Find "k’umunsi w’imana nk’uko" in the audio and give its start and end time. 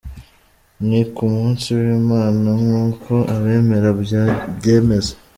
1.13-3.13